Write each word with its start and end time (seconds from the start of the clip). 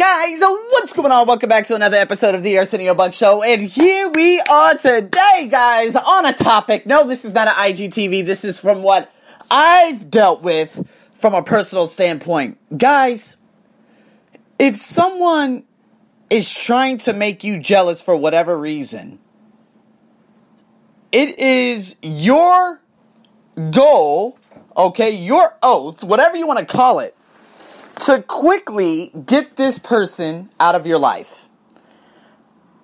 guys, 0.00 0.40
uh, 0.40 0.48
what's 0.70 0.94
going 0.94 1.12
on? 1.12 1.26
Welcome 1.26 1.50
back 1.50 1.66
to 1.66 1.74
another 1.74 1.98
episode 1.98 2.34
of 2.34 2.42
the 2.42 2.56
Arsenio 2.56 2.94
Buck 2.94 3.12
Show. 3.12 3.42
And 3.42 3.60
here 3.60 4.08
we 4.08 4.40
are 4.40 4.74
today, 4.74 5.46
guys, 5.50 5.94
on 5.94 6.24
a 6.24 6.32
topic. 6.32 6.86
No, 6.86 7.06
this 7.06 7.26
is 7.26 7.34
not 7.34 7.48
an 7.48 7.52
IGTV. 7.52 8.24
This 8.24 8.42
is 8.42 8.58
from 8.58 8.82
what 8.82 9.12
I've 9.50 10.10
dealt 10.10 10.40
with 10.40 10.88
from 11.12 11.34
a 11.34 11.42
personal 11.42 11.86
standpoint. 11.86 12.56
Guys, 12.74 13.36
if 14.58 14.74
someone 14.78 15.64
is 16.30 16.50
trying 16.50 16.96
to 16.96 17.12
make 17.12 17.44
you 17.44 17.58
jealous 17.58 18.00
for 18.00 18.16
whatever 18.16 18.58
reason, 18.58 19.18
it 21.12 21.38
is 21.38 21.94
your 22.00 22.80
goal, 23.70 24.38
okay, 24.74 25.10
your 25.10 25.58
oath, 25.62 26.02
whatever 26.02 26.38
you 26.38 26.46
want 26.46 26.58
to 26.58 26.64
call 26.64 27.00
it, 27.00 27.14
to 28.00 28.22
quickly 28.22 29.12
get 29.26 29.56
this 29.56 29.78
person 29.78 30.50
out 30.58 30.74
of 30.74 30.86
your 30.86 30.98
life. 30.98 31.48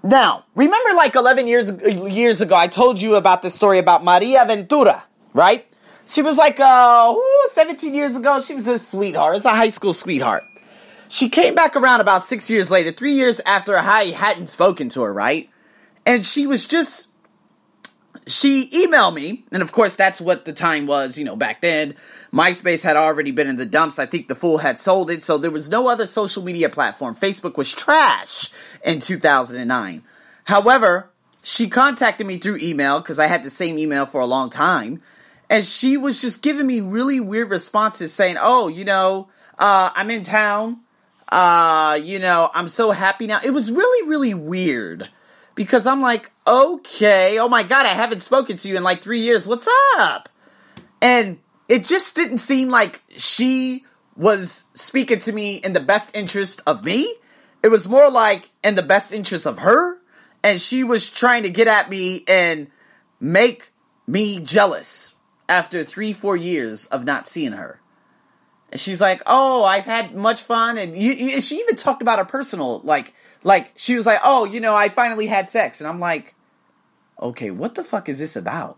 Now, 0.02 0.44
remember 0.54 0.94
like 0.94 1.16
11 1.16 1.48
years 1.48 1.72
years 2.14 2.40
ago 2.40 2.54
I 2.54 2.68
told 2.68 3.00
you 3.00 3.16
about 3.16 3.42
the 3.42 3.50
story 3.50 3.78
about 3.78 4.04
Maria 4.04 4.44
Ventura, 4.46 5.04
right? 5.34 5.66
She 6.06 6.22
was 6.22 6.36
like 6.36 6.60
uh 6.60 7.14
ooh, 7.16 7.48
17 7.52 7.94
years 7.94 8.14
ago, 8.14 8.40
she 8.40 8.54
was 8.54 8.68
a 8.68 8.78
sweetheart. 8.78 9.36
It's 9.36 9.44
a 9.44 9.50
high 9.50 9.70
school 9.70 9.92
sweetheart. 9.92 10.44
She 11.08 11.28
came 11.28 11.54
back 11.54 11.76
around 11.76 12.00
about 12.00 12.22
6 12.22 12.50
years 12.50 12.70
later, 12.70 12.92
3 12.92 13.12
years 13.12 13.40
after 13.46 13.78
I 13.78 14.10
hadn't 14.10 14.48
spoken 14.48 14.88
to 14.90 15.02
her, 15.02 15.12
right? 15.12 15.48
And 16.04 16.24
she 16.24 16.46
was 16.46 16.66
just 16.66 17.08
she 18.26 18.68
emailed 18.70 19.14
me, 19.14 19.44
and 19.52 19.62
of 19.62 19.70
course 19.72 19.94
that's 19.94 20.20
what 20.20 20.44
the 20.44 20.52
time 20.52 20.86
was, 20.86 21.16
you 21.16 21.24
know, 21.24 21.36
back 21.36 21.60
then. 21.60 21.94
MySpace 22.32 22.82
had 22.82 22.96
already 22.96 23.30
been 23.30 23.46
in 23.46 23.56
the 23.56 23.66
dumps. 23.66 23.98
I 23.98 24.06
think 24.06 24.26
the 24.26 24.34
fool 24.34 24.58
had 24.58 24.78
sold 24.78 25.10
it, 25.10 25.22
so 25.22 25.38
there 25.38 25.50
was 25.50 25.70
no 25.70 25.88
other 25.88 26.06
social 26.06 26.42
media 26.42 26.68
platform. 26.68 27.14
Facebook 27.14 27.56
was 27.56 27.72
trash 27.72 28.50
in 28.84 29.00
2009. 29.00 30.02
However, 30.44 31.10
she 31.42 31.68
contacted 31.68 32.26
me 32.26 32.38
through 32.38 32.58
email 32.60 32.98
because 33.00 33.20
I 33.20 33.28
had 33.28 33.44
the 33.44 33.50
same 33.50 33.78
email 33.78 34.06
for 34.06 34.20
a 34.20 34.26
long 34.26 34.50
time, 34.50 35.00
and 35.48 35.64
she 35.64 35.96
was 35.96 36.20
just 36.20 36.42
giving 36.42 36.66
me 36.66 36.80
really 36.80 37.20
weird 37.20 37.50
responses 37.50 38.12
saying, 38.12 38.36
"Oh, 38.40 38.66
you 38.66 38.84
know, 38.84 39.28
uh, 39.56 39.90
I'm 39.94 40.10
in 40.10 40.24
town. 40.24 40.80
Uh, 41.30 41.98
you 42.02 42.18
know, 42.18 42.50
I'm 42.52 42.68
so 42.68 42.90
happy 42.90 43.28
now." 43.28 43.38
It 43.44 43.50
was 43.50 43.70
really, 43.70 44.08
really 44.08 44.34
weird 44.34 45.08
because 45.56 45.86
I'm 45.86 46.00
like, 46.00 46.30
okay, 46.46 47.40
oh 47.40 47.48
my 47.48 47.64
god, 47.64 47.86
I 47.86 47.94
haven't 47.94 48.20
spoken 48.20 48.56
to 48.58 48.68
you 48.68 48.76
in 48.76 48.84
like 48.84 49.02
three 49.02 49.20
years. 49.20 49.48
What's 49.48 49.66
up? 49.96 50.28
And 51.02 51.40
it 51.68 51.84
just 51.84 52.14
didn't 52.14 52.38
seem 52.38 52.68
like 52.68 53.02
she 53.16 53.84
was 54.14 54.66
speaking 54.74 55.18
to 55.20 55.32
me 55.32 55.56
in 55.56 55.72
the 55.72 55.80
best 55.80 56.14
interest 56.14 56.60
of 56.66 56.84
me. 56.84 57.12
It 57.64 57.68
was 57.68 57.88
more 57.88 58.10
like 58.10 58.50
in 58.62 58.76
the 58.76 58.82
best 58.82 59.12
interest 59.12 59.46
of 59.46 59.58
her. 59.58 59.98
And 60.44 60.60
she 60.60 60.84
was 60.84 61.10
trying 61.10 61.42
to 61.42 61.50
get 61.50 61.66
at 61.66 61.90
me 61.90 62.22
and 62.28 62.68
make 63.18 63.72
me 64.06 64.38
jealous 64.38 65.14
after 65.48 65.82
three, 65.82 66.12
four 66.12 66.36
years 66.36 66.86
of 66.86 67.04
not 67.04 67.26
seeing 67.26 67.52
her. 67.52 67.80
And 68.70 68.80
she's 68.80 69.00
like, 69.00 69.22
"Oh, 69.26 69.64
I've 69.64 69.84
had 69.84 70.14
much 70.14 70.42
fun," 70.42 70.76
and 70.76 70.96
you, 70.96 71.12
you, 71.12 71.40
she 71.40 71.56
even 71.56 71.76
talked 71.76 72.02
about 72.02 72.18
her 72.18 72.24
personal, 72.24 72.80
like, 72.80 73.14
like 73.46 73.72
she 73.76 73.94
was 73.94 74.06
like, 74.06 74.18
"Oh, 74.24 74.44
you 74.44 74.58
know, 74.58 74.74
I 74.74 74.88
finally 74.88 75.28
had 75.28 75.48
sex," 75.48 75.80
and 75.80 75.86
I'm 75.86 76.00
like, 76.00 76.34
"Okay, 77.22 77.52
what 77.52 77.76
the 77.76 77.84
fuck 77.84 78.08
is 78.08 78.18
this 78.18 78.34
about?" 78.34 78.76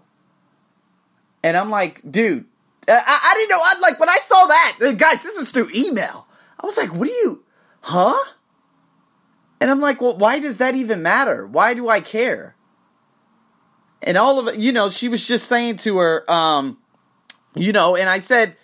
And 1.42 1.56
I'm 1.56 1.70
like, 1.70 2.02
"Dude, 2.08 2.44
I, 2.86 3.20
I 3.25 3.34
didn't 3.34 3.48
know. 3.48 3.62
I 3.64 3.78
like 3.80 3.98
when 3.98 4.10
I 4.10 4.19
saw 4.22 4.44
that, 4.44 4.78
uh, 4.83 4.92
guys. 4.92 5.22
This 5.22 5.36
is 5.36 5.52
through 5.52 5.70
email. 5.75 6.27
I 6.60 6.66
was 6.66 6.77
like, 6.77 6.94
"What 6.94 7.08
do 7.08 7.14
you, 7.14 7.44
huh?" 7.80 8.22
And 9.58 9.70
I'm 9.70 9.80
like, 9.80 10.02
"Well, 10.02 10.19
why 10.19 10.38
does 10.38 10.58
that 10.58 10.75
even 10.75 11.03
matter? 11.03 11.47
Why 11.47 11.72
do 11.72 11.88
I 11.88 12.00
care?" 12.00 12.55
And 14.03 14.19
all 14.19 14.38
of 14.38 14.48
it, 14.48 14.56
you 14.56 14.72
know, 14.72 14.91
she 14.91 15.08
was 15.08 15.27
just 15.27 15.47
saying 15.47 15.78
to 15.78 15.97
her, 15.97 16.31
um, 16.31 16.76
you 17.56 17.72
know, 17.72 17.97
and 17.97 18.09
I 18.09 18.19
said, 18.20 18.54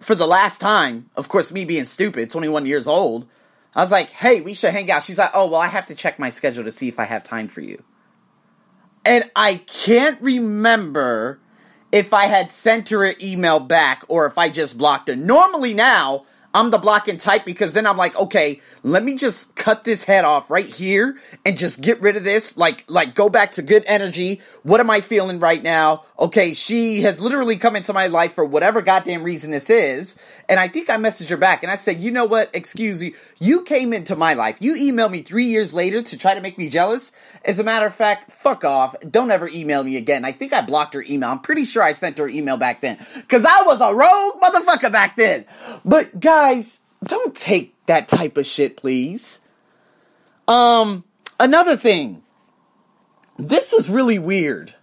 for 0.00 0.14
the 0.14 0.26
last 0.26 0.60
time, 0.60 1.10
of 1.14 1.28
course, 1.28 1.52
me 1.52 1.64
being 1.64 1.84
stupid, 1.84 2.28
21 2.28 2.66
years 2.66 2.88
old, 2.88 3.28
I 3.74 3.80
was 3.80 3.90
like, 3.90 4.10
hey, 4.10 4.40
we 4.40 4.54
should 4.54 4.72
hang 4.72 4.90
out. 4.90 5.02
She's 5.02 5.18
like, 5.18 5.30
oh, 5.34 5.48
well, 5.48 5.60
I 5.60 5.66
have 5.66 5.86
to 5.86 5.94
check 5.94 6.18
my 6.18 6.30
schedule 6.30 6.64
to 6.64 6.72
see 6.72 6.88
if 6.88 6.98
I 6.98 7.04
have 7.04 7.24
time 7.24 7.48
for 7.48 7.60
you. 7.60 7.82
And 9.04 9.30
I 9.34 9.56
can't 9.66 10.20
remember 10.20 11.40
if 11.92 12.12
I 12.12 12.26
had 12.26 12.50
sent 12.50 12.88
her 12.88 13.04
an 13.04 13.16
email 13.20 13.60
back 13.60 14.04
or 14.08 14.26
if 14.26 14.38
I 14.38 14.48
just 14.48 14.78
blocked 14.78 15.08
her. 15.08 15.16
Normally 15.16 15.74
now, 15.74 16.24
I'm 16.54 16.70
the 16.70 16.78
blocking 16.78 17.18
type 17.18 17.44
because 17.44 17.72
then 17.72 17.84
I'm 17.84 17.96
like, 17.96 18.16
okay, 18.16 18.60
let 18.84 19.02
me 19.02 19.14
just 19.14 19.56
cut 19.56 19.82
this 19.82 20.04
head 20.04 20.24
off 20.24 20.50
right 20.50 20.64
here 20.64 21.16
and 21.44 21.58
just 21.58 21.80
get 21.80 22.00
rid 22.00 22.16
of 22.16 22.22
this. 22.22 22.56
Like, 22.56 22.84
like 22.86 23.16
go 23.16 23.28
back 23.28 23.50
to 23.52 23.62
good 23.62 23.82
energy. 23.86 24.40
What 24.62 24.78
am 24.78 24.88
I 24.88 25.00
feeling 25.00 25.40
right 25.40 25.62
now? 25.62 26.04
Okay, 26.16 26.54
she 26.54 27.02
has 27.02 27.20
literally 27.20 27.56
come 27.56 27.74
into 27.74 27.92
my 27.92 28.06
life 28.06 28.34
for 28.34 28.44
whatever 28.44 28.82
goddamn 28.82 29.24
reason 29.24 29.50
this 29.50 29.68
is. 29.68 30.16
And 30.48 30.60
I 30.60 30.68
think 30.68 30.90
I 30.90 30.96
messaged 30.96 31.30
her 31.30 31.36
back 31.36 31.64
and 31.64 31.72
I 31.72 31.76
said, 31.76 32.00
you 32.00 32.12
know 32.12 32.24
what? 32.24 32.50
Excuse 32.54 33.02
me. 33.02 33.14
You 33.40 33.62
came 33.62 33.92
into 33.92 34.14
my 34.14 34.34
life. 34.34 34.58
You 34.60 34.74
emailed 34.74 35.10
me 35.10 35.22
three 35.22 35.46
years 35.46 35.74
later 35.74 36.02
to 36.02 36.16
try 36.16 36.34
to 36.34 36.40
make 36.40 36.56
me 36.56 36.68
jealous. 36.68 37.10
As 37.44 37.58
a 37.58 37.64
matter 37.64 37.86
of 37.86 37.94
fact, 37.94 38.30
fuck 38.30 38.64
off. 38.64 38.94
Don't 39.00 39.30
ever 39.30 39.48
email 39.48 39.82
me 39.82 39.96
again. 39.96 40.24
I 40.24 40.30
think 40.30 40.52
I 40.52 40.60
blocked 40.60 40.94
her 40.94 41.02
email. 41.02 41.30
I'm 41.30 41.40
pretty 41.40 41.64
sure 41.64 41.82
I 41.82 41.92
sent 41.92 42.18
her 42.18 42.28
email 42.28 42.56
back 42.56 42.80
then. 42.80 43.04
Cause 43.28 43.44
I 43.44 43.62
was 43.62 43.80
a 43.80 43.92
rogue 43.92 44.40
motherfucker 44.40 44.92
back 44.92 45.16
then. 45.16 45.46
But 45.84 46.20
guys, 46.44 46.80
don't 47.02 47.34
take 47.34 47.74
that 47.86 48.06
type 48.06 48.36
of 48.36 48.44
shit, 48.44 48.76
please. 48.76 49.38
Um, 50.46 51.04
another 51.40 51.76
thing. 51.76 52.22
This 53.38 53.72
is 53.72 53.88
really 53.88 54.18
weird. 54.18 54.74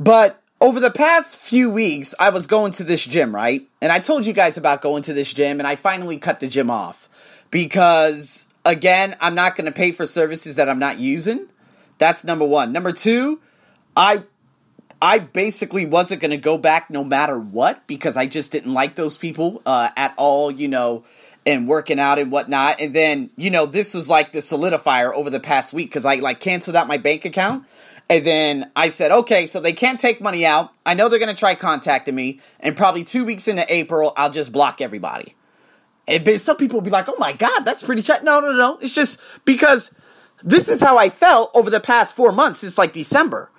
But 0.00 0.42
over 0.60 0.80
the 0.80 0.90
past 0.90 1.38
few 1.38 1.70
weeks, 1.70 2.12
I 2.18 2.30
was 2.30 2.48
going 2.48 2.72
to 2.72 2.84
this 2.84 3.04
gym, 3.04 3.32
right? 3.32 3.62
And 3.80 3.92
I 3.92 4.00
told 4.00 4.26
you 4.26 4.32
guys 4.32 4.56
about 4.56 4.82
going 4.82 5.04
to 5.04 5.14
this 5.14 5.32
gym, 5.32 5.60
and 5.60 5.66
I 5.66 5.76
finally 5.76 6.18
cut 6.18 6.40
the 6.40 6.48
gym 6.48 6.70
off 6.70 7.08
because, 7.52 8.46
again, 8.64 9.14
I'm 9.20 9.36
not 9.36 9.54
going 9.54 9.66
to 9.66 9.72
pay 9.72 9.92
for 9.92 10.06
services 10.06 10.56
that 10.56 10.68
I'm 10.68 10.80
not 10.80 10.98
using. 10.98 11.46
That's 11.98 12.24
number 12.24 12.44
one. 12.44 12.72
Number 12.72 12.90
two, 12.90 13.40
I 13.96 14.24
I 15.04 15.18
basically 15.18 15.84
wasn't 15.84 16.20
going 16.20 16.30
to 16.30 16.36
go 16.36 16.56
back 16.56 16.88
no 16.88 17.04
matter 17.04 17.38
what 17.38 17.86
because 17.86 18.16
I 18.16 18.26
just 18.26 18.52
didn't 18.52 18.72
like 18.72 18.94
those 18.94 19.18
people 19.18 19.60
uh, 19.66 19.90
at 19.96 20.14
all, 20.16 20.50
you 20.50 20.68
know, 20.68 21.04
and 21.44 21.68
working 21.68 22.00
out 22.00 22.18
and 22.18 22.32
whatnot. 22.32 22.80
And 22.80 22.94
then, 22.94 23.30
you 23.36 23.50
know, 23.50 23.66
this 23.66 23.92
was 23.92 24.08
like 24.08 24.32
the 24.32 24.38
solidifier 24.38 25.12
over 25.12 25.28
the 25.30 25.40
past 25.40 25.72
week 25.72 25.90
because 25.90 26.06
I 26.06 26.16
like 26.16 26.40
canceled 26.40 26.74
out 26.74 26.88
my 26.88 26.96
bank 26.96 27.24
account. 27.24 27.66
And 28.08 28.26
then 28.26 28.70
I 28.76 28.90
said, 28.90 29.10
okay, 29.10 29.46
so 29.46 29.60
they 29.60 29.72
can't 29.72 30.00
take 30.00 30.20
money 30.20 30.44
out. 30.44 30.72
I 30.84 30.94
know 30.94 31.08
they're 31.08 31.18
going 31.18 31.34
to 31.34 31.38
try 31.38 31.54
contacting 31.54 32.14
me. 32.14 32.40
And 32.60 32.76
probably 32.76 33.04
two 33.04 33.24
weeks 33.24 33.48
into 33.48 33.70
April, 33.72 34.12
I'll 34.16 34.30
just 34.30 34.52
block 34.52 34.80
everybody. 34.80 35.36
And 36.06 36.40
some 36.40 36.56
people 36.56 36.78
will 36.78 36.84
be 36.84 36.90
like, 36.90 37.08
oh 37.08 37.16
my 37.18 37.32
God, 37.32 37.60
that's 37.60 37.82
pretty 37.82 38.02
chat. 38.02 38.24
No, 38.24 38.40
no, 38.40 38.52
no. 38.52 38.78
It's 38.78 38.94
just 38.94 39.20
because 39.44 39.90
this 40.42 40.68
is 40.68 40.80
how 40.80 40.98
I 40.98 41.08
felt 41.08 41.50
over 41.54 41.70
the 41.70 41.80
past 41.80 42.14
four 42.14 42.32
months 42.32 42.60
since 42.60 42.76
like 42.76 42.92
December. 42.92 43.50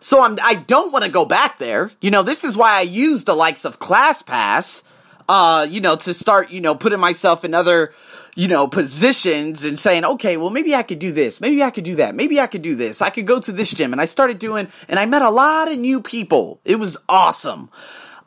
So 0.00 0.22
I'm, 0.22 0.38
I 0.42 0.54
don't 0.54 0.92
want 0.92 1.04
to 1.04 1.10
go 1.10 1.24
back 1.24 1.58
there. 1.58 1.90
You 2.00 2.10
know, 2.10 2.22
this 2.22 2.44
is 2.44 2.56
why 2.56 2.78
I 2.78 2.82
use 2.82 3.24
the 3.24 3.34
likes 3.34 3.64
of 3.64 3.80
ClassPass, 3.80 4.82
uh, 5.28 5.66
you 5.68 5.80
know, 5.80 5.96
to 5.96 6.14
start, 6.14 6.50
you 6.50 6.60
know, 6.60 6.74
putting 6.74 7.00
myself 7.00 7.44
in 7.44 7.52
other, 7.52 7.92
you 8.36 8.46
know, 8.46 8.68
positions 8.68 9.64
and 9.64 9.78
saying, 9.78 10.04
okay, 10.04 10.36
well, 10.36 10.50
maybe 10.50 10.74
I 10.74 10.84
could 10.84 11.00
do 11.00 11.10
this. 11.10 11.40
Maybe 11.40 11.62
I 11.62 11.70
could 11.70 11.84
do 11.84 11.96
that. 11.96 12.14
Maybe 12.14 12.40
I 12.40 12.46
could 12.46 12.62
do 12.62 12.76
this. 12.76 13.02
I 13.02 13.10
could 13.10 13.26
go 13.26 13.40
to 13.40 13.50
this 13.50 13.72
gym. 13.72 13.92
And 13.92 14.00
I 14.00 14.04
started 14.04 14.38
doing, 14.38 14.68
and 14.88 14.98
I 14.98 15.06
met 15.06 15.22
a 15.22 15.30
lot 15.30 15.70
of 15.70 15.78
new 15.78 16.00
people. 16.00 16.60
It 16.64 16.76
was 16.76 16.96
awesome. 17.08 17.68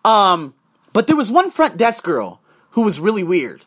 Um, 0.03 0.53
but 0.93 1.07
there 1.07 1.15
was 1.15 1.31
one 1.31 1.51
front 1.51 1.77
desk 1.77 2.03
girl 2.03 2.41
who 2.71 2.81
was 2.81 2.99
really 2.99 3.23
weird. 3.23 3.65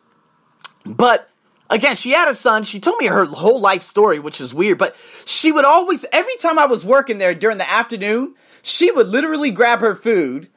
But 0.85 1.31
again, 1.71 1.97
she 1.97 2.11
had 2.11 2.29
a 2.29 2.35
son. 2.35 2.65
She 2.65 2.81
told 2.81 2.99
me 2.99 3.07
her 3.07 3.25
whole 3.25 3.61
life 3.61 3.83
story, 3.83 4.19
which 4.19 4.41
is 4.41 4.55
weird. 4.55 4.79
But 4.79 4.97
she 5.25 5.53
would 5.53 5.65
always, 5.65 6.05
every 6.13 6.37
time 6.37 6.59
I 6.59 6.67
was 6.67 6.85
working 6.85 7.19
there 7.19 7.35
during 7.35 7.59
the 7.59 7.71
afternoon, 7.71 8.35
she 8.63 8.91
would 8.91 9.09
literally 9.09 9.51
grab 9.51 9.81
her 9.81 9.95
food 9.95 10.49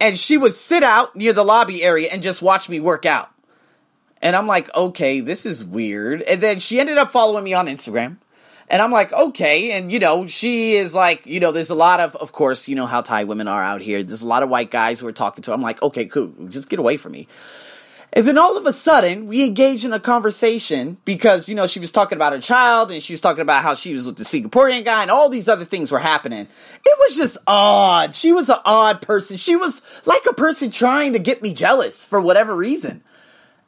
and 0.00 0.18
she 0.18 0.36
would 0.36 0.54
sit 0.54 0.82
out 0.82 1.16
near 1.16 1.32
the 1.32 1.44
lobby 1.44 1.82
area 1.82 2.08
and 2.10 2.22
just 2.22 2.42
watch 2.42 2.68
me 2.68 2.80
work 2.80 3.06
out. 3.06 3.30
And 4.20 4.34
I'm 4.34 4.46
like, 4.46 4.74
okay, 4.74 5.20
this 5.20 5.44
is 5.44 5.64
weird. 5.64 6.22
And 6.22 6.40
then 6.40 6.58
she 6.58 6.80
ended 6.80 6.98
up 6.98 7.10
following 7.10 7.44
me 7.44 7.54
on 7.54 7.66
Instagram. 7.66 8.16
And 8.68 8.80
I'm 8.80 8.90
like, 8.90 9.12
okay. 9.12 9.72
And, 9.72 9.92
you 9.92 9.98
know, 9.98 10.26
she 10.26 10.74
is 10.76 10.94
like, 10.94 11.26
you 11.26 11.40
know, 11.40 11.52
there's 11.52 11.70
a 11.70 11.74
lot 11.74 12.00
of, 12.00 12.16
of 12.16 12.32
course, 12.32 12.66
you 12.66 12.74
know 12.74 12.86
how 12.86 13.02
Thai 13.02 13.24
women 13.24 13.48
are 13.48 13.62
out 13.62 13.82
here. 13.82 14.02
There's 14.02 14.22
a 14.22 14.26
lot 14.26 14.42
of 14.42 14.48
white 14.48 14.70
guys 14.70 14.98
who 14.98 15.06
are 15.06 15.12
talking 15.12 15.42
to 15.42 15.50
her. 15.50 15.54
I'm 15.54 15.60
like, 15.60 15.82
okay, 15.82 16.06
cool. 16.06 16.32
Just 16.48 16.70
get 16.70 16.78
away 16.78 16.96
from 16.96 17.12
me. 17.12 17.28
And 18.16 18.28
then 18.28 18.38
all 18.38 18.56
of 18.56 18.64
a 18.64 18.72
sudden, 18.72 19.26
we 19.26 19.44
engage 19.44 19.84
in 19.84 19.92
a 19.92 19.98
conversation 19.98 20.98
because, 21.04 21.48
you 21.48 21.56
know, 21.56 21.66
she 21.66 21.80
was 21.80 21.90
talking 21.90 22.14
about 22.14 22.32
her 22.32 22.38
child 22.38 22.92
and 22.92 23.02
she 23.02 23.12
was 23.12 23.20
talking 23.20 23.42
about 23.42 23.64
how 23.64 23.74
she 23.74 23.92
was 23.92 24.06
with 24.06 24.16
the 24.16 24.22
Singaporean 24.22 24.84
guy 24.84 25.02
and 25.02 25.10
all 25.10 25.28
these 25.28 25.48
other 25.48 25.64
things 25.64 25.90
were 25.90 25.98
happening. 25.98 26.46
It 26.86 26.98
was 27.00 27.16
just 27.16 27.38
odd. 27.48 28.14
She 28.14 28.32
was 28.32 28.48
an 28.48 28.60
odd 28.64 29.02
person. 29.02 29.36
She 29.36 29.56
was 29.56 29.82
like 30.06 30.24
a 30.30 30.32
person 30.32 30.70
trying 30.70 31.14
to 31.14 31.18
get 31.18 31.42
me 31.42 31.52
jealous 31.52 32.04
for 32.04 32.20
whatever 32.20 32.54
reason. 32.54 33.02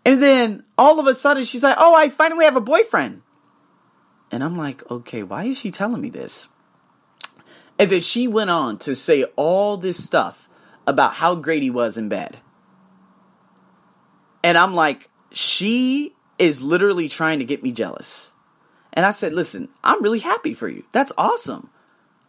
And 0.05 0.23
then 0.23 0.63
all 0.79 1.01
of 1.01 1.09
a 1.09 1.17
sudden 1.17 1.43
she's 1.43 1.65
like, 1.65 1.77
"Oh, 1.81 1.93
I 1.93 2.09
finally 2.09 2.45
have 2.45 2.55
a 2.55 2.61
boyfriend." 2.61 3.23
And 4.31 4.45
I'm 4.45 4.57
like, 4.57 4.89
"Okay, 4.89 5.25
why 5.25 5.47
is 5.47 5.59
she 5.59 5.73
telling 5.73 6.01
me 6.01 6.11
this?" 6.11 6.47
And 7.81 7.91
then 7.91 8.01
she 8.01 8.29
went 8.29 8.51
on 8.51 8.79
to 8.79 8.95
say 8.95 9.25
all 9.35 9.77
this 9.77 10.03
stuff 10.03 10.49
about 10.87 11.15
how 11.15 11.35
great 11.35 11.65
he 11.65 11.71
was 11.71 11.97
in 11.97 12.09
bed. 12.09 12.39
And 14.47 14.57
I'm 14.57 14.77
like, 14.77 15.11
she 15.33 16.15
is 16.39 16.63
literally 16.63 17.09
trying 17.09 17.41
to 17.41 17.45
get 17.45 17.65
me 17.65 17.73
jealous. 17.73 18.31
And 18.93 19.05
I 19.05 19.11
said, 19.11 19.33
listen, 19.33 19.69
I'm 19.83 20.01
really 20.05 20.21
happy 20.21 20.55
for 20.55 20.69
you. 20.69 20.85
That's 20.93 21.13
awesome. 21.19 21.69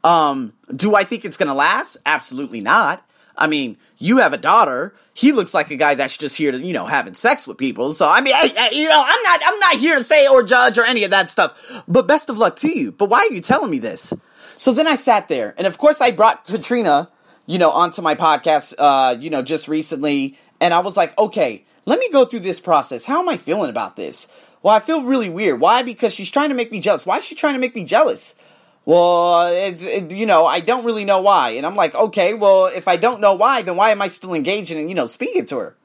Um, 0.03 0.53
do 0.75 0.95
I 0.95 1.03
think 1.03 1.25
it's 1.25 1.37
going 1.37 1.49
to 1.49 1.53
last? 1.53 1.95
Absolutely 2.07 2.59
not. 2.59 3.07
I 3.37 3.45
mean, 3.45 3.77
you 3.99 4.17
have 4.17 4.33
a 4.33 4.37
daughter. 4.39 4.95
He 5.13 5.31
looks 5.31 5.53
like 5.53 5.69
a 5.69 5.75
guy 5.75 5.93
that's 5.93 6.17
just 6.17 6.35
here 6.35 6.51
to, 6.51 6.59
you 6.59 6.73
know, 6.73 6.87
having 6.87 7.13
sex 7.13 7.45
with 7.45 7.59
people. 7.59 7.93
So 7.93 8.09
I 8.09 8.21
mean, 8.21 8.33
I, 8.33 8.51
I, 8.57 8.69
you 8.71 8.89
know, 8.89 9.03
I'm 9.05 9.21
not, 9.21 9.41
I'm 9.45 9.59
not 9.59 9.75
here 9.75 9.95
to 9.95 10.03
say 10.03 10.27
or 10.27 10.41
judge 10.41 10.79
or 10.79 10.85
any 10.85 11.03
of 11.03 11.11
that 11.11 11.29
stuff. 11.29 11.83
But 11.87 12.07
best 12.07 12.31
of 12.31 12.39
luck 12.39 12.55
to 12.57 12.67
you. 12.67 12.93
But 12.93 13.09
why 13.09 13.27
are 13.29 13.31
you 13.31 13.41
telling 13.41 13.69
me 13.69 13.77
this? 13.77 14.11
So 14.55 14.73
then 14.73 14.87
I 14.87 14.95
sat 14.95 15.27
there, 15.27 15.53
and 15.55 15.67
of 15.67 15.77
course 15.77 16.01
I 16.01 16.09
brought 16.09 16.47
Katrina, 16.47 17.11
you 17.45 17.59
know, 17.59 17.69
onto 17.69 18.01
my 18.01 18.15
podcast, 18.15 18.73
uh, 18.79 19.15
you 19.19 19.29
know, 19.29 19.43
just 19.43 19.67
recently, 19.67 20.35
and 20.59 20.73
I 20.73 20.79
was 20.79 20.97
like, 20.97 21.15
okay, 21.19 21.63
let 21.87 21.99
me 21.99 22.09
go 22.09 22.25
through 22.25 22.41
this 22.41 22.59
process. 22.59 23.05
How 23.05 23.21
am 23.21 23.29
I 23.29 23.37
feeling 23.37 23.69
about 23.69 23.95
this? 23.95 24.27
Well, 24.61 24.75
I 24.75 24.79
feel 24.81 25.03
really 25.03 25.29
weird. 25.29 25.61
Why? 25.61 25.83
Because 25.83 26.13
she's 26.13 26.29
trying 26.29 26.49
to 26.49 26.55
make 26.55 26.69
me 26.69 26.81
jealous. 26.81 27.05
Why 27.05 27.19
is 27.19 27.23
she 27.23 27.33
trying 27.33 27.53
to 27.53 27.59
make 27.59 27.75
me 27.75 27.85
jealous? 27.85 28.35
Well, 28.83 29.47
it's, 29.47 29.83
it, 29.83 30.11
you 30.11 30.25
know, 30.25 30.45
I 30.45 30.59
don't 30.59 30.83
really 30.83 31.05
know 31.05 31.21
why. 31.21 31.51
And 31.51 31.65
I'm 31.65 31.77
like, 31.77 31.95
okay, 31.95 32.33
well, 32.33 32.65
if 32.65 32.89
I 32.89 32.97
don't 32.97 33.21
know 33.21 33.35
why, 33.35 33.61
then 33.61 33.77
why 33.77 33.91
am 33.91 34.01
I 34.01 34.09
still 34.09 34.33
engaging 34.33 34.77
and, 34.77 34.89
you 34.89 34.95
know, 34.95 35.05
speaking 35.05 35.45
to 35.45 35.57
her? 35.59 35.77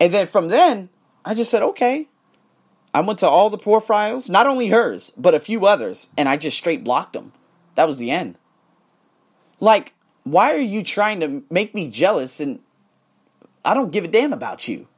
And 0.00 0.12
then 0.12 0.26
from 0.26 0.48
then, 0.48 0.88
I 1.22 1.34
just 1.34 1.50
said, 1.50 1.62
okay. 1.62 2.08
I 2.94 3.02
went 3.02 3.18
to 3.18 3.28
all 3.28 3.50
the 3.50 3.58
poor 3.58 3.82
files, 3.82 4.30
not 4.30 4.46
only 4.46 4.68
hers, 4.68 5.10
but 5.18 5.34
a 5.34 5.40
few 5.40 5.66
others, 5.66 6.08
and 6.16 6.30
I 6.30 6.38
just 6.38 6.56
straight 6.56 6.82
blocked 6.82 7.12
them. 7.12 7.32
That 7.74 7.86
was 7.86 7.98
the 7.98 8.10
end. 8.10 8.36
Like, 9.60 9.92
why 10.22 10.54
are 10.54 10.58
you 10.58 10.82
trying 10.82 11.20
to 11.20 11.42
make 11.50 11.74
me 11.74 11.90
jealous 11.90 12.40
and 12.40 12.60
I 13.64 13.74
don't 13.74 13.92
give 13.92 14.04
a 14.04 14.08
damn 14.08 14.32
about 14.32 14.66
you? 14.66 14.88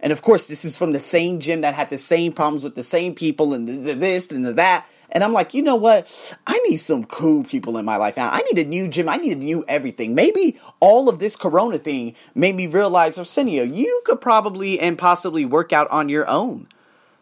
And 0.00 0.12
of 0.12 0.22
course, 0.22 0.46
this 0.46 0.64
is 0.64 0.76
from 0.76 0.92
the 0.92 1.00
same 1.00 1.40
gym 1.40 1.62
that 1.62 1.74
had 1.74 1.90
the 1.90 1.98
same 1.98 2.32
problems 2.32 2.62
with 2.62 2.74
the 2.74 2.82
same 2.82 3.14
people 3.14 3.52
and 3.52 3.68
the, 3.68 3.72
the 3.72 3.94
this 3.94 4.30
and 4.30 4.46
the 4.46 4.52
that. 4.54 4.86
And 5.10 5.24
I'm 5.24 5.32
like, 5.32 5.54
you 5.54 5.62
know 5.62 5.76
what? 5.76 6.36
I 6.46 6.58
need 6.68 6.76
some 6.76 7.04
cool 7.04 7.42
people 7.42 7.78
in 7.78 7.84
my 7.84 7.96
life 7.96 8.16
now. 8.16 8.28
I 8.30 8.42
need 8.42 8.64
a 8.64 8.68
new 8.68 8.88
gym. 8.88 9.08
I 9.08 9.16
need 9.16 9.32
a 9.32 9.40
new 9.40 9.64
everything. 9.66 10.14
Maybe 10.14 10.60
all 10.80 11.08
of 11.08 11.18
this 11.18 11.34
corona 11.34 11.78
thing 11.78 12.14
made 12.34 12.54
me 12.54 12.66
realize, 12.66 13.18
Arsenio, 13.18 13.64
you 13.64 14.02
could 14.04 14.20
probably 14.20 14.78
and 14.78 14.98
possibly 14.98 15.46
work 15.46 15.72
out 15.72 15.90
on 15.90 16.10
your 16.10 16.28
own. 16.28 16.68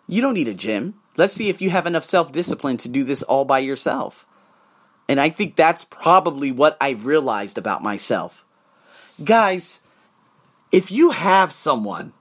You 0.08 0.20
don't 0.20 0.34
need 0.34 0.48
a 0.48 0.54
gym. 0.54 0.94
Let's 1.16 1.32
see 1.32 1.48
if 1.48 1.62
you 1.62 1.70
have 1.70 1.86
enough 1.86 2.04
self 2.04 2.32
discipline 2.32 2.76
to 2.78 2.88
do 2.88 3.04
this 3.04 3.22
all 3.22 3.44
by 3.44 3.60
yourself. 3.60 4.26
And 5.08 5.20
I 5.20 5.28
think 5.28 5.54
that's 5.54 5.84
probably 5.84 6.50
what 6.50 6.76
I've 6.80 7.06
realized 7.06 7.56
about 7.56 7.82
myself. 7.82 8.44
Guys, 9.22 9.80
if 10.72 10.90
you 10.90 11.10
have 11.10 11.52
someone, 11.52 12.12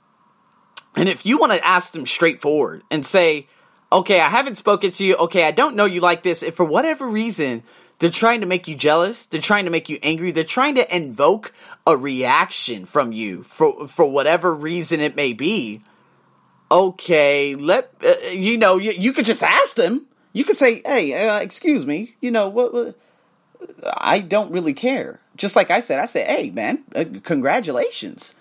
and 0.95 1.09
if 1.09 1.25
you 1.25 1.37
want 1.37 1.53
to 1.53 1.65
ask 1.65 1.93
them 1.93 2.05
straightforward 2.05 2.83
and 2.89 3.05
say, 3.05 3.47
okay, 3.91 4.19
I 4.19 4.29
haven't 4.29 4.55
spoken 4.55 4.91
to 4.91 5.05
you, 5.05 5.15
okay, 5.15 5.43
I 5.43 5.51
don't 5.51 5.75
know 5.75 5.85
you 5.85 6.01
like 6.01 6.23
this, 6.23 6.43
if 6.43 6.55
for 6.55 6.65
whatever 6.65 7.07
reason 7.07 7.63
they're 7.99 8.09
trying 8.09 8.41
to 8.41 8.47
make 8.47 8.67
you 8.67 8.75
jealous, 8.75 9.25
they're 9.25 9.41
trying 9.41 9.65
to 9.65 9.71
make 9.71 9.89
you 9.89 9.99
angry, 10.03 10.31
they're 10.31 10.43
trying 10.43 10.75
to 10.75 10.95
invoke 10.95 11.53
a 11.87 11.95
reaction 11.95 12.85
from 12.85 13.11
you 13.11 13.43
for 13.43 13.87
for 13.87 14.09
whatever 14.09 14.53
reason 14.53 14.99
it 14.99 15.15
may 15.15 15.33
be. 15.33 15.81
Okay, 16.71 17.55
let 17.55 17.93
uh, 18.05 18.13
you 18.31 18.57
know 18.57 18.77
you, 18.77 18.91
you 18.91 19.13
could 19.13 19.25
just 19.25 19.43
ask 19.43 19.75
them 19.75 20.07
you 20.35 20.43
could 20.43 20.57
say, 20.57 20.81
"Hey, 20.85 21.27
uh, 21.27 21.39
excuse 21.39 21.85
me, 21.85 22.17
you 22.19 22.29
know 22.29 22.49
what, 22.49 22.73
what? 22.73 22.99
I 23.95 24.19
don't 24.19 24.51
really 24.51 24.73
care." 24.73 25.21
Just 25.37 25.55
like 25.55 25.71
I 25.71 25.79
said, 25.79 25.99
I 26.01 26.07
said, 26.07 26.27
"Hey, 26.27 26.49
man, 26.49 26.83
uh, 26.93 27.05
congratulations." 27.23 28.35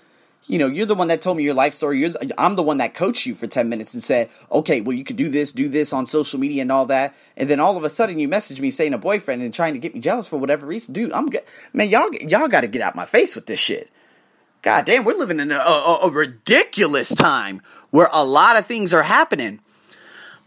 You 0.46 0.58
know, 0.58 0.66
you're 0.66 0.86
the 0.86 0.94
one 0.94 1.08
that 1.08 1.22
told 1.22 1.38
me 1.38 1.42
your 1.42 1.54
life 1.54 1.72
story. 1.72 2.00
You're, 2.00 2.12
I'm 2.36 2.54
the 2.54 2.62
one 2.62 2.78
that 2.78 2.92
coached 2.92 3.24
you 3.24 3.34
for 3.34 3.46
10 3.46 3.68
minutes 3.68 3.94
and 3.94 4.04
said, 4.04 4.28
okay, 4.52 4.82
well, 4.82 4.94
you 4.94 5.02
could 5.02 5.16
do 5.16 5.28
this, 5.28 5.52
do 5.52 5.68
this 5.68 5.92
on 5.92 6.04
social 6.04 6.38
media 6.38 6.62
and 6.62 6.70
all 6.70 6.86
that. 6.86 7.14
And 7.36 7.48
then 7.48 7.60
all 7.60 7.76
of 7.76 7.84
a 7.84 7.88
sudden 7.88 8.18
you 8.18 8.28
message 8.28 8.60
me 8.60 8.70
saying 8.70 8.92
a 8.92 8.98
boyfriend 8.98 9.42
and 9.42 9.54
trying 9.54 9.72
to 9.72 9.78
get 9.78 9.94
me 9.94 10.00
jealous 10.00 10.26
for 10.26 10.36
whatever 10.36 10.66
reason. 10.66 10.92
Dude, 10.92 11.12
I'm 11.12 11.30
good. 11.30 11.44
Man, 11.72 11.88
y'all, 11.88 12.12
y'all 12.14 12.48
got 12.48 12.60
to 12.60 12.66
get 12.66 12.82
out 12.82 12.94
my 12.94 13.06
face 13.06 13.34
with 13.34 13.46
this 13.46 13.58
shit. 13.58 13.90
God 14.60 14.84
damn, 14.84 15.04
we're 15.04 15.16
living 15.16 15.40
in 15.40 15.50
a, 15.50 15.58
a, 15.58 15.98
a 16.04 16.10
ridiculous 16.10 17.14
time 17.14 17.62
where 17.90 18.08
a 18.12 18.24
lot 18.24 18.56
of 18.56 18.66
things 18.66 18.92
are 18.92 19.02
happening. 19.02 19.60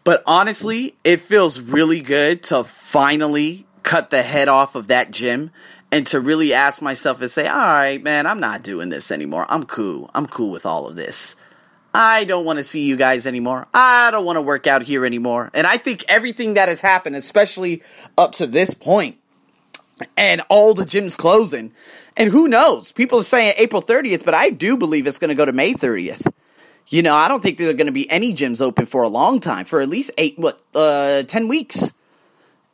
But 0.04 0.24
honestly, 0.26 0.96
it 1.04 1.22
feels 1.22 1.60
really 1.60 2.02
good 2.02 2.44
to 2.44 2.64
finally 2.64 3.66
cut 3.84 4.10
the 4.10 4.22
head 4.22 4.48
off 4.48 4.76
of 4.76 4.88
that 4.88 5.12
gym 5.12 5.52
and 5.92 6.06
to 6.08 6.20
really 6.20 6.54
ask 6.54 6.82
myself 6.82 7.22
and 7.22 7.32
say, 7.32 7.48
all 7.48 7.58
right, 7.58 8.02
man, 8.02 8.28
I'm 8.28 8.40
not 8.40 8.64
doing 8.64 8.90
this 8.90 9.12
anymore. 9.12 9.46
I'm 9.50 9.64
cool. 9.64 10.10
I'm 10.14 10.28
cool 10.28 10.52
with 10.52 10.66
all 10.66 10.88
of 10.88 10.96
this. 10.96 11.36
I 11.94 12.26
don't 12.26 12.46
want 12.46 12.58
to 12.58 12.64
see 12.64 12.86
you 12.86 12.96
guys 12.96 13.26
anymore. 13.26 13.68
I 13.74 14.12
don't 14.12 14.26
want 14.26 14.38
to 14.38 14.42
work 14.42 14.68
out 14.68 14.84
here 14.84 15.06
anymore. 15.06 15.50
And 15.54 15.66
I 15.66 15.78
think 15.78 16.04
everything 16.08 16.56
that 16.56 16.70
has 16.70 16.82
happened, 16.82 17.16
especially 17.16 17.82
up 18.18 18.34
to 18.34 18.46
this 18.46 18.74
point, 18.74 19.18
and 20.16 20.42
all 20.50 20.74
the 20.74 20.84
gyms 20.84 21.18
closing, 21.18 21.74
and 22.16 22.30
who 22.30 22.48
knows? 22.48 22.92
People 22.92 23.20
are 23.20 23.24
saying 23.24 23.56
April 23.58 23.82
30th, 23.82 24.26
but 24.26 24.34
I 24.34 24.50
do 24.50 24.78
believe 24.78 25.08
it's 25.08 25.20
going 25.20 25.30
to 25.30 25.36
go 25.36 25.46
to 25.46 25.54
May 25.54 25.74
30th. 25.74 26.32
You 26.88 27.02
know, 27.02 27.16
I 27.16 27.28
don't 27.28 27.42
think 27.42 27.58
there 27.58 27.70
are 27.70 27.74
going 27.74 27.88
to 27.88 27.92
be 27.92 28.10
any 28.10 28.34
gyms 28.34 28.62
open 28.62 28.86
for 28.86 29.04
a 29.04 29.08
long 29.08 29.40
time, 29.40 29.66
for 29.66 29.82
at 29.82 29.90
least 29.90 30.12
eight, 30.18 30.38
what, 30.38 30.62
uh, 30.76 31.24
10 31.24 31.48
weeks. 31.48 31.92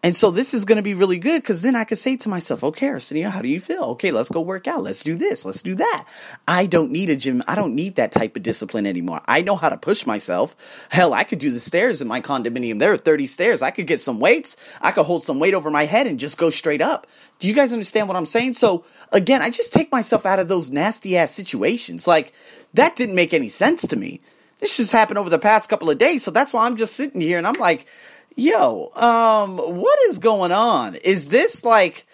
And 0.04 0.14
so 0.14 0.32
this 0.32 0.54
is 0.54 0.66
going 0.66 0.76
to 0.76 0.82
be 0.82 0.94
really 0.94 1.18
good 1.18 1.42
because 1.42 1.62
then 1.62 1.78
I 1.78 1.86
could 1.86 1.98
say 1.98 2.18
to 2.18 2.28
myself, 2.28 2.62
okay, 2.62 2.90
Arsenio, 2.90 3.30
how 3.30 3.42
do 3.42 3.48
you 3.48 3.62
feel? 3.62 3.84
Okay, 3.92 4.12
let's 4.12 4.28
go 4.28 4.42
work 4.42 4.68
out. 4.68 4.84
Let's 4.84 5.02
do 5.02 5.16
this. 5.16 5.46
Let's 5.46 5.62
do 5.62 5.76
that. 5.76 6.06
I 6.46 6.66
don't 6.66 6.92
need 6.92 7.10
a 7.10 7.16
gym. 7.16 7.42
I 7.48 7.56
don't 7.56 7.74
need 7.74 7.96
that 7.96 8.12
type 8.12 8.36
of 8.36 8.44
discipline 8.44 8.86
anymore. 8.86 9.22
I 9.30 9.40
know 9.40 9.56
how 9.56 9.70
to 9.70 9.78
push 9.78 10.06
myself. 10.06 10.58
Hell, 10.90 11.14
I 11.14 11.24
could 11.24 11.40
do 11.40 11.52
the 11.52 11.60
stairs 11.62 12.02
in 12.02 12.10
my 12.10 12.20
condominium. 12.20 12.80
There 12.80 12.92
are 12.92 12.98
30 12.98 13.28
stairs. 13.28 13.62
I 13.62 13.72
could 13.72 13.88
get 13.88 14.02
some 14.02 14.20
weights. 14.20 14.58
I 14.82 14.92
could 14.92 15.06
hold 15.06 15.24
some 15.24 15.40
weight 15.40 15.54
over 15.54 15.72
my 15.72 15.86
head 15.86 16.06
and 16.06 16.20
just 16.20 16.38
go 16.38 16.50
straight 16.50 16.82
up. 16.82 17.08
Do 17.40 17.48
you 17.48 17.54
guys 17.54 17.72
understand 17.72 18.10
what 18.10 18.18
I'm 18.18 18.26
saying? 18.26 18.56
So 18.56 18.84
again, 19.14 19.42
I 19.42 19.50
just 19.50 19.72
take 19.72 19.90
myself 19.90 20.26
out 20.26 20.40
of 20.40 20.50
those 20.50 20.70
nasty 20.70 21.16
ass 21.16 21.32
situations. 21.32 22.08
Like 22.08 22.34
that 22.74 22.98
didn't 22.98 23.16
make 23.16 23.34
any 23.34 23.48
sense 23.48 23.88
to 23.88 23.96
me. 23.96 24.20
This 24.60 24.76
just 24.78 24.92
happened 24.92 25.18
over 25.18 25.30
the 25.30 25.40
past 25.40 25.70
couple 25.70 25.90
of 25.90 25.98
days. 25.98 26.24
So 26.24 26.32
that's 26.32 26.52
why 26.52 26.66
I'm 26.66 26.78
just 26.78 26.96
sitting 26.96 27.22
here 27.22 27.38
and 27.38 27.48
I'm 27.48 27.54
like, 27.54 27.86
yo, 28.35 28.92
um, 28.95 29.57
what 29.57 29.99
is 30.07 30.19
going 30.19 30.52
on? 30.52 30.95
Is 30.95 31.30
this 31.30 31.63
like 31.63 32.06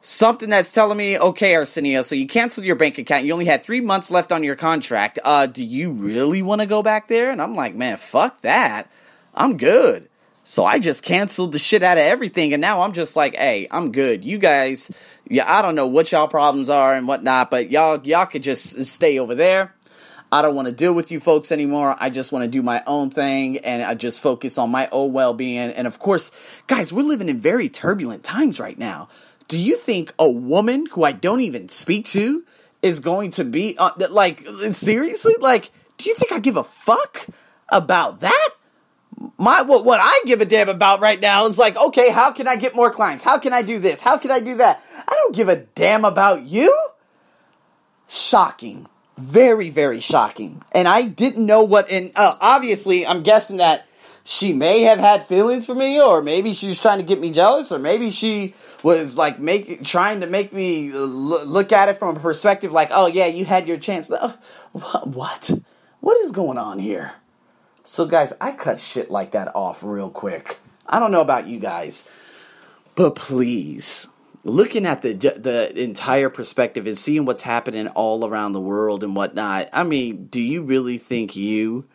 something 0.00 0.48
that's 0.48 0.72
telling 0.72 0.96
me, 0.96 1.18
okay, 1.18 1.54
Arsenio, 1.54 2.02
so 2.02 2.14
you 2.14 2.26
canceled 2.26 2.66
your 2.66 2.76
bank 2.76 2.98
account. 2.98 3.24
You 3.24 3.32
only 3.32 3.44
had 3.44 3.62
three 3.62 3.80
months 3.80 4.10
left 4.10 4.32
on 4.32 4.42
your 4.42 4.56
contract. 4.56 5.18
Uh, 5.22 5.46
do 5.46 5.62
you 5.62 5.92
really 5.92 6.42
want 6.42 6.60
to 6.60 6.66
go 6.66 6.82
back 6.82 7.08
there? 7.08 7.30
And 7.30 7.40
I'm 7.40 7.54
like, 7.54 7.74
man, 7.74 7.96
fuck 7.98 8.40
that. 8.42 8.90
I'm 9.34 9.56
good. 9.56 10.08
So 10.44 10.64
I 10.64 10.78
just 10.78 11.02
canceled 11.02 11.52
the 11.52 11.58
shit 11.58 11.82
out 11.82 11.98
of 11.98 12.02
everything. 12.02 12.52
And 12.52 12.60
now 12.60 12.80
I'm 12.80 12.92
just 12.92 13.14
like, 13.14 13.36
hey, 13.36 13.68
I'm 13.70 13.92
good. 13.92 14.24
You 14.24 14.38
guys, 14.38 14.90
yeah, 15.28 15.44
I 15.46 15.62
don't 15.62 15.74
know 15.74 15.86
what 15.86 16.10
y'all 16.10 16.28
problems 16.28 16.68
are 16.68 16.94
and 16.94 17.06
whatnot, 17.06 17.50
but 17.50 17.70
y'all, 17.70 18.00
y'all 18.04 18.26
could 18.26 18.42
just 18.42 18.84
stay 18.84 19.18
over 19.18 19.34
there. 19.34 19.74
I 20.32 20.42
don't 20.42 20.54
want 20.54 20.68
to 20.68 20.72
deal 20.72 20.92
with 20.92 21.10
you 21.10 21.18
folks 21.18 21.50
anymore. 21.50 21.96
I 21.98 22.08
just 22.08 22.30
want 22.30 22.44
to 22.44 22.48
do 22.48 22.62
my 22.62 22.82
own 22.86 23.10
thing 23.10 23.58
and 23.58 23.82
I 23.82 23.94
just 23.94 24.20
focus 24.20 24.58
on 24.58 24.70
my 24.70 24.88
own 24.92 25.12
well 25.12 25.34
being. 25.34 25.70
And 25.70 25.86
of 25.86 25.98
course, 25.98 26.30
guys, 26.68 26.92
we're 26.92 27.02
living 27.02 27.28
in 27.28 27.40
very 27.40 27.68
turbulent 27.68 28.22
times 28.22 28.60
right 28.60 28.78
now. 28.78 29.08
Do 29.48 29.58
you 29.58 29.76
think 29.76 30.14
a 30.18 30.30
woman 30.30 30.86
who 30.86 31.02
I 31.02 31.10
don't 31.10 31.40
even 31.40 31.68
speak 31.68 32.06
to 32.06 32.44
is 32.80 33.00
going 33.00 33.32
to 33.32 33.44
be 33.44 33.76
uh, 33.76 33.90
like, 34.10 34.46
seriously? 34.70 35.34
Like, 35.40 35.72
do 35.98 36.08
you 36.08 36.14
think 36.14 36.30
I 36.30 36.38
give 36.38 36.56
a 36.56 36.64
fuck 36.64 37.26
about 37.68 38.20
that? 38.20 38.48
My 39.36 39.62
what, 39.62 39.84
what 39.84 39.98
I 40.00 40.22
give 40.26 40.40
a 40.40 40.44
damn 40.44 40.68
about 40.68 41.00
right 41.00 41.20
now 41.20 41.46
is 41.46 41.58
like, 41.58 41.76
okay, 41.76 42.10
how 42.10 42.30
can 42.30 42.46
I 42.46 42.54
get 42.54 42.76
more 42.76 42.90
clients? 42.90 43.24
How 43.24 43.38
can 43.38 43.52
I 43.52 43.62
do 43.62 43.80
this? 43.80 44.00
How 44.00 44.16
can 44.16 44.30
I 44.30 44.38
do 44.38 44.54
that? 44.56 44.82
I 44.96 45.12
don't 45.12 45.34
give 45.34 45.48
a 45.48 45.56
damn 45.56 46.04
about 46.04 46.42
you. 46.42 46.74
Shocking 48.06 48.86
very 49.20 49.70
very 49.70 50.00
shocking. 50.00 50.62
And 50.72 50.88
i 50.88 51.02
didn't 51.02 51.44
know 51.44 51.62
what 51.62 51.90
and 51.90 52.12
uh, 52.16 52.36
obviously 52.40 53.06
i'm 53.06 53.22
guessing 53.22 53.58
that 53.58 53.86
she 54.24 54.52
may 54.52 54.82
have 54.82 54.98
had 54.98 55.26
feelings 55.26 55.66
for 55.66 55.74
me 55.74 56.00
or 56.00 56.22
maybe 56.22 56.52
she 56.52 56.68
was 56.68 56.80
trying 56.80 56.98
to 56.98 57.04
get 57.04 57.20
me 57.20 57.30
jealous 57.30 57.72
or 57.72 57.78
maybe 57.78 58.10
she 58.10 58.54
was 58.82 59.16
like 59.16 59.38
making 59.38 59.82
trying 59.84 60.20
to 60.20 60.26
make 60.26 60.52
me 60.52 60.90
look 60.92 61.72
at 61.72 61.88
it 61.88 61.98
from 61.98 62.16
a 62.16 62.20
perspective 62.20 62.72
like 62.72 62.88
oh 62.92 63.06
yeah 63.06 63.26
you 63.26 63.44
had 63.44 63.66
your 63.66 63.78
chance. 63.78 64.10
What? 64.72 65.50
What 66.00 66.16
is 66.18 66.30
going 66.30 66.58
on 66.58 66.78
here? 66.78 67.12
So 67.82 68.06
guys 68.06 68.32
i 68.40 68.52
cut 68.52 68.78
shit 68.78 69.10
like 69.10 69.32
that 69.32 69.54
off 69.54 69.82
real 69.82 70.10
quick. 70.10 70.58
I 70.86 70.98
don't 71.00 71.12
know 71.12 71.22
about 71.22 71.46
you 71.46 71.58
guys 71.58 72.08
but 72.94 73.14
please 73.14 74.06
looking 74.44 74.86
at 74.86 75.02
the 75.02 75.14
the 75.14 75.80
entire 75.80 76.30
perspective 76.30 76.86
and 76.86 76.98
seeing 76.98 77.24
what's 77.24 77.42
happening 77.42 77.88
all 77.88 78.26
around 78.26 78.52
the 78.52 78.60
world 78.60 79.04
and 79.04 79.14
whatnot. 79.14 79.68
I 79.72 79.82
mean, 79.82 80.26
do 80.26 80.40
you 80.40 80.62
really 80.62 80.98
think 80.98 81.36
you 81.36 81.86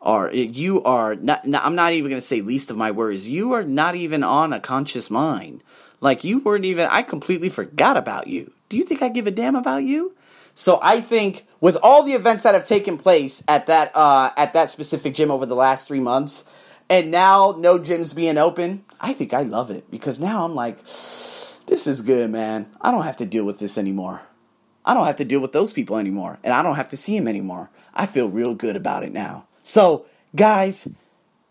are 0.00 0.32
you 0.32 0.82
are 0.82 1.14
not, 1.14 1.46
not 1.46 1.64
I'm 1.64 1.74
not 1.74 1.92
even 1.92 2.10
going 2.10 2.20
to 2.20 2.26
say 2.26 2.40
least 2.40 2.70
of 2.70 2.76
my 2.76 2.90
worries. 2.90 3.28
You 3.28 3.52
are 3.52 3.62
not 3.62 3.94
even 3.94 4.24
on 4.24 4.52
a 4.52 4.60
conscious 4.60 5.10
mind. 5.10 5.62
Like 6.00 6.24
you 6.24 6.40
weren't 6.40 6.64
even 6.64 6.88
I 6.90 7.02
completely 7.02 7.48
forgot 7.48 7.96
about 7.96 8.26
you. 8.26 8.52
Do 8.68 8.76
you 8.76 8.82
think 8.82 9.02
I 9.02 9.08
give 9.08 9.26
a 9.26 9.30
damn 9.30 9.54
about 9.54 9.84
you? 9.84 10.14
So 10.54 10.78
I 10.82 11.00
think 11.00 11.46
with 11.60 11.76
all 11.82 12.02
the 12.02 12.12
events 12.12 12.42
that 12.42 12.54
have 12.54 12.64
taken 12.64 12.98
place 12.98 13.42
at 13.46 13.66
that 13.66 13.92
uh, 13.94 14.30
at 14.36 14.52
that 14.54 14.70
specific 14.70 15.14
gym 15.14 15.30
over 15.30 15.46
the 15.46 15.54
last 15.54 15.86
three 15.86 16.00
months, 16.00 16.44
and 16.90 17.10
now 17.10 17.54
no 17.56 17.78
gyms 17.78 18.14
being 18.14 18.36
open, 18.36 18.84
I 19.00 19.12
think 19.12 19.32
I 19.32 19.42
love 19.42 19.70
it 19.70 19.90
because 19.90 20.18
now 20.18 20.44
I'm 20.44 20.54
like, 20.54 20.78
this 21.66 21.86
is 21.86 22.02
good, 22.02 22.30
man. 22.30 22.68
I 22.80 22.90
don't 22.90 23.04
have 23.04 23.16
to 23.18 23.26
deal 23.26 23.44
with 23.44 23.58
this 23.58 23.78
anymore. 23.78 24.22
I 24.84 24.94
don't 24.94 25.06
have 25.06 25.16
to 25.16 25.24
deal 25.24 25.40
with 25.40 25.52
those 25.52 25.72
people 25.72 25.96
anymore, 25.96 26.38
and 26.42 26.52
I 26.52 26.62
don't 26.62 26.74
have 26.74 26.88
to 26.90 26.96
see 26.96 27.16
them 27.16 27.28
anymore. 27.28 27.70
I 27.94 28.06
feel 28.06 28.28
real 28.28 28.54
good 28.54 28.76
about 28.76 29.04
it 29.04 29.12
now. 29.12 29.46
So, 29.62 30.06
guys, 30.34 30.88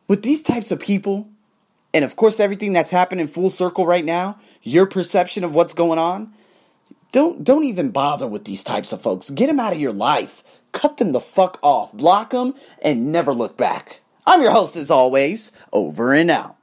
with 0.08 0.22
these 0.22 0.42
types 0.42 0.72
of 0.72 0.80
people, 0.80 1.30
and 1.94 2.04
of 2.04 2.16
course 2.16 2.40
everything 2.40 2.74
that's 2.74 2.90
happening 2.90 3.28
full 3.28 3.50
circle 3.50 3.86
right 3.86 4.04
now, 4.04 4.38
your 4.64 4.86
perception 4.86 5.44
of 5.44 5.56
what's 5.56 5.74
going 5.74 6.00
on, 6.00 6.34
don't 7.12 7.44
don't 7.44 7.64
even 7.66 7.92
bother 7.92 8.28
with 8.28 8.46
these 8.46 8.64
types 8.64 8.92
of 8.92 9.02
folks. 9.02 9.30
Get 9.30 9.48
them 9.48 9.60
out 9.60 9.74
of 9.74 9.80
your 9.80 9.94
life. 9.94 10.44
Cut 10.72 10.98
them 10.98 11.12
the 11.12 11.20
fuck 11.20 11.60
off. 11.62 11.92
Block 11.94 12.30
them 12.32 12.56
and 12.82 13.12
never 13.12 13.34
look 13.34 13.58
back. 13.58 14.00
I'm 14.26 14.42
your 14.42 14.52
host 14.52 14.76
as 14.76 14.90
always. 14.90 15.52
Over 15.74 16.14
and 16.14 16.32
out. 16.32 16.56